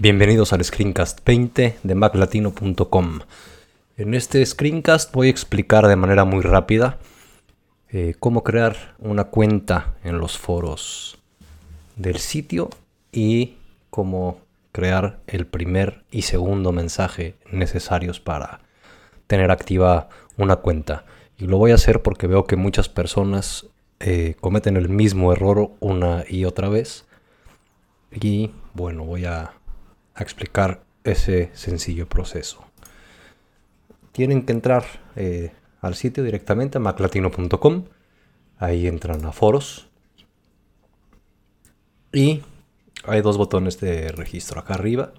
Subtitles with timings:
[0.00, 3.18] Bienvenidos al Screencast 20 de maclatino.com.
[3.96, 7.00] En este screencast voy a explicar de manera muy rápida
[7.88, 11.18] eh, cómo crear una cuenta en los foros
[11.96, 12.70] del sitio
[13.10, 13.56] y
[13.90, 14.38] cómo
[14.70, 18.60] crear el primer y segundo mensaje necesarios para
[19.26, 21.06] tener activa una cuenta.
[21.38, 23.66] Y lo voy a hacer porque veo que muchas personas
[23.98, 27.04] eh, cometen el mismo error una y otra vez.
[28.12, 29.57] Y bueno, voy a
[30.18, 32.64] a explicar ese sencillo proceso.
[34.12, 34.84] Tienen que entrar
[35.16, 37.84] eh, al sitio directamente a maclatino.com.
[38.58, 39.88] Ahí entran a foros.
[42.12, 42.42] Y
[43.04, 45.12] hay dos botones de registro acá arriba.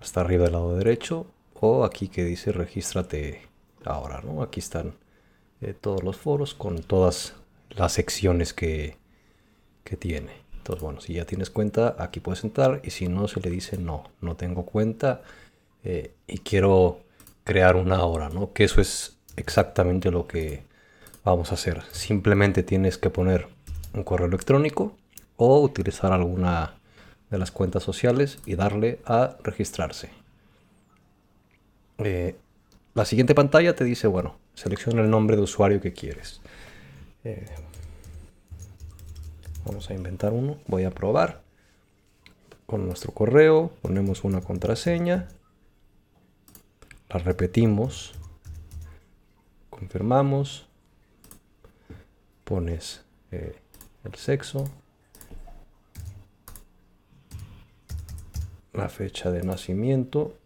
[0.00, 1.26] Hasta arriba del lado derecho.
[1.54, 3.42] O aquí que dice regístrate
[3.84, 4.22] ahora.
[4.22, 4.42] ¿no?
[4.42, 4.94] Aquí están
[5.60, 7.34] eh, todos los foros con todas
[7.70, 8.96] las secciones que,
[9.84, 10.45] que tiene.
[10.66, 13.78] Entonces, bueno, si ya tienes cuenta, aquí puedes entrar y si no, se le dice
[13.78, 15.22] no, no tengo cuenta
[15.84, 17.02] eh, y quiero
[17.44, 18.52] crear una hora, ¿no?
[18.52, 20.64] Que eso es exactamente lo que
[21.22, 21.84] vamos a hacer.
[21.92, 23.46] Simplemente tienes que poner
[23.94, 24.96] un correo electrónico
[25.36, 26.74] o utilizar alguna
[27.30, 30.10] de las cuentas sociales y darle a registrarse.
[31.98, 32.34] Eh,
[32.94, 36.40] la siguiente pantalla te dice, bueno, selecciona el nombre de usuario que quieres.
[37.22, 37.46] Eh,
[39.66, 40.58] Vamos a inventar uno.
[40.68, 41.42] Voy a probar.
[42.66, 45.28] Con nuestro correo ponemos una contraseña.
[47.08, 48.14] La repetimos.
[49.68, 50.68] Confirmamos.
[52.44, 53.56] Pones eh,
[54.04, 54.70] el sexo.
[58.72, 60.38] La fecha de nacimiento.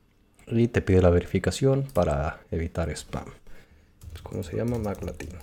[0.47, 3.27] Y te pide la verificación para evitar spam.
[4.23, 4.79] ¿Cómo se llama?
[4.79, 5.39] Mac Latino.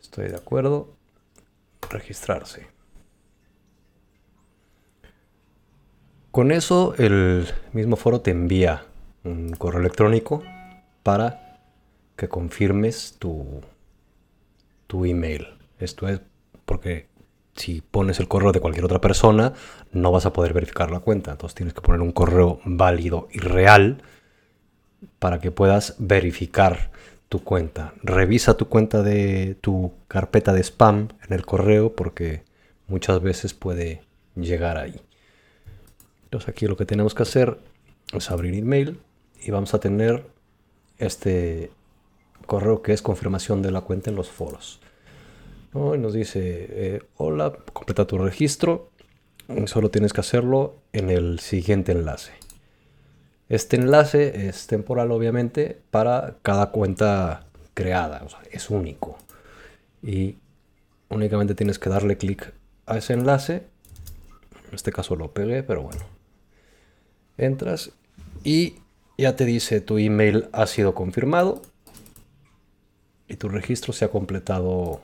[0.00, 0.99] Estoy de acuerdo
[1.90, 2.66] registrarse.
[6.30, 8.84] Con eso el mismo foro te envía
[9.24, 10.42] un correo electrónico
[11.02, 11.58] para
[12.16, 13.60] que confirmes tu,
[14.86, 15.48] tu email.
[15.78, 16.20] Esto es
[16.64, 17.08] porque
[17.56, 19.54] si pones el correo de cualquier otra persona
[19.92, 21.32] no vas a poder verificar la cuenta.
[21.32, 24.02] Entonces tienes que poner un correo válido y real
[25.18, 26.90] para que puedas verificar
[27.30, 27.94] tu cuenta.
[28.02, 32.42] Revisa tu cuenta de tu carpeta de spam en el correo porque
[32.88, 34.02] muchas veces puede
[34.34, 35.00] llegar ahí.
[36.24, 37.56] Entonces aquí lo que tenemos que hacer
[38.12, 38.98] es abrir email
[39.40, 40.26] y vamos a tener
[40.98, 41.70] este
[42.46, 44.80] correo que es confirmación de la cuenta en los foros.
[45.72, 48.90] Y nos dice, eh, hola, completa tu registro.
[49.66, 52.32] Solo tienes que hacerlo en el siguiente enlace.
[53.50, 59.18] Este enlace es temporal, obviamente, para cada cuenta creada, es único.
[60.04, 60.36] Y
[61.08, 62.54] únicamente tienes que darle clic
[62.86, 63.64] a ese enlace.
[64.68, 66.04] En este caso lo pegué, pero bueno.
[67.38, 67.90] Entras
[68.44, 68.76] y
[69.18, 71.60] ya te dice tu email ha sido confirmado
[73.26, 75.00] y tu registro se ha completado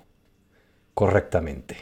[0.94, 1.76] correctamente.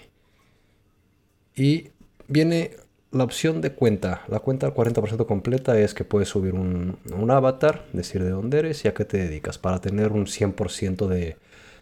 [1.54, 1.90] Y
[2.26, 2.78] viene
[3.14, 6.98] la opción de cuenta, la cuenta al 40% completa es que puedes subir un,
[7.30, 11.36] avatar, decir de dónde eres y a qué te dedicas para tener un 100% de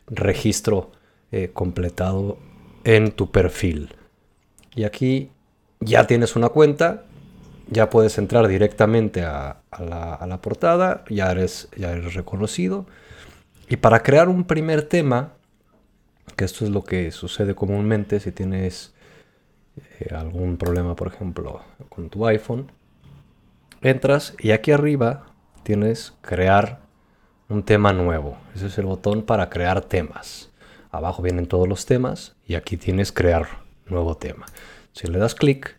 [0.09, 0.91] registro
[1.31, 2.39] eh, completado
[2.85, 3.95] en tu perfil.
[4.75, 5.31] Y aquí
[5.81, 7.05] ya tienes una cuenta,
[7.69, 12.87] ya puedes entrar directamente a, la, portada, ya eres, ya eres reconocido.
[13.69, 15.33] Y para crear un primer tema,
[16.37, 18.93] que esto es lo que sucede comúnmente si tienes
[19.77, 22.71] eh, algún problema, por ejemplo, con tu iPhone,
[23.81, 25.27] entras y aquí arriba
[25.63, 26.81] tienes crear
[27.49, 28.39] un tema nuevo.
[28.55, 30.51] Ese es el botón para crear temas.
[30.91, 33.49] Abajo vienen todos los temas y aquí tienes crear
[33.87, 34.47] nuevo tema.
[34.93, 35.79] Si le das clic,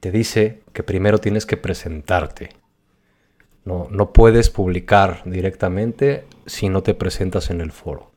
[0.00, 2.50] te dice que primero tienes que presentarte.
[3.64, 8.13] No, no puedes publicar directamente si no te presentas en el foro.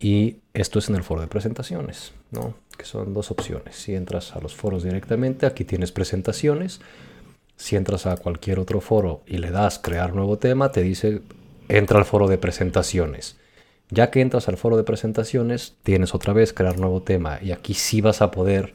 [0.00, 2.54] Y esto es en el foro de presentaciones, ¿no?
[2.76, 3.76] que son dos opciones.
[3.76, 6.80] Si entras a los foros directamente, aquí tienes presentaciones.
[7.56, 11.20] Si entras a cualquier otro foro y le das crear nuevo tema, te dice
[11.68, 13.36] entra al foro de presentaciones.
[13.90, 17.74] Ya que entras al foro de presentaciones, tienes otra vez crear nuevo tema y aquí
[17.74, 18.74] sí vas a poder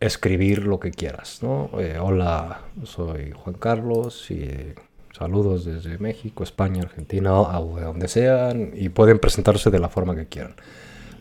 [0.00, 1.42] escribir lo que quieras.
[1.42, 1.70] ¿no?
[1.80, 4.74] Eh, hola, soy Juan Carlos y
[5.16, 10.26] Saludos desde México, España, Argentina, a donde sean y pueden presentarse de la forma que
[10.26, 10.56] quieran.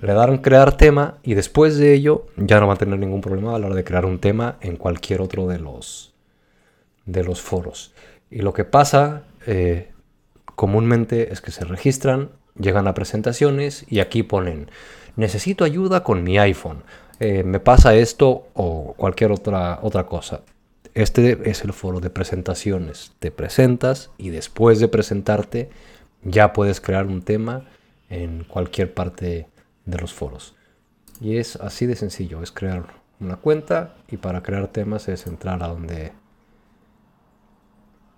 [0.01, 3.55] Le darán crear tema y después de ello ya no va a tener ningún problema
[3.55, 6.13] a la hora de crear un tema en cualquier otro de los,
[7.05, 7.93] de los foros.
[8.29, 9.93] Y lo que pasa eh,
[10.55, 14.69] comúnmente es que se registran, llegan a presentaciones y aquí ponen
[15.15, 16.83] necesito ayuda con mi iPhone.
[17.21, 20.41] eh, me pasa esto o cualquier otra, otra cosa.
[20.95, 23.11] Este es el foro de presentaciones.
[23.19, 25.69] Te presentas y después de presentarte
[26.23, 27.65] ya puedes crear un tema
[28.09, 29.49] en cualquier parte
[29.85, 30.55] de los foros.
[31.19, 32.85] Y es así de sencillo, es crear
[33.19, 36.13] una cuenta y para crear temas es entrar a donde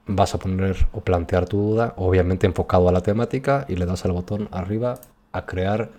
[0.06, 4.06] vas a poner o plantear tu duda, obviamente enfocado a la temática y le das
[4.06, 5.00] al botón arriba
[5.32, 5.90] a crear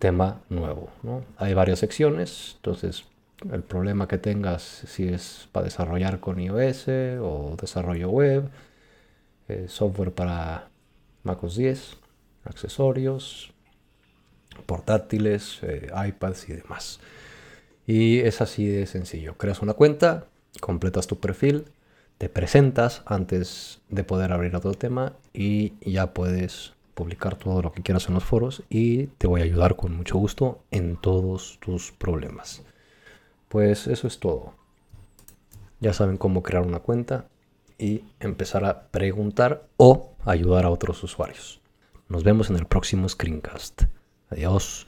[0.00, 0.88] tema nuevo.
[1.36, 3.04] Hay varias secciones, entonces
[3.52, 6.88] el problema que tengas si es para desarrollar con iOS
[7.20, 8.50] o desarrollo web,
[9.48, 10.68] eh, software para
[11.22, 11.96] MacOS 10,
[12.44, 13.52] accesorios,
[14.64, 17.00] portátiles, eh, iPads y demás.
[17.86, 19.36] Y es así de sencillo.
[19.36, 20.26] Creas una cuenta,
[20.60, 21.66] completas tu perfil,
[22.18, 27.82] te presentas antes de poder abrir otro tema y ya puedes publicar todo lo que
[27.82, 31.92] quieras en los foros y te voy a ayudar con mucho gusto en todos tus
[31.92, 32.62] problemas.
[33.56, 34.52] Pues eso es todo.
[35.80, 37.30] Ya saben cómo crear una cuenta
[37.78, 41.62] y empezar a preguntar o ayudar a otros usuarios.
[42.06, 43.84] Nos vemos en el próximo screencast.
[44.28, 44.86] Adiós.